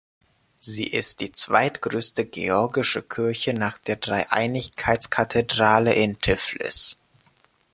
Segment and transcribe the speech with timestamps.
[0.59, 6.97] Sie ist die zweitgrößte georgische Kirche nach der Dreieinigkeits-Kathedrale in Tiflis.